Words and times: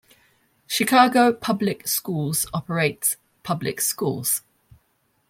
Chicago 0.65 1.31
Public 1.31 1.87
Schools 1.87 2.47
operates 2.55 3.17
public 3.43 3.79
schools. 3.79 4.41